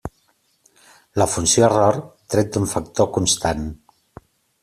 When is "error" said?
1.67-1.99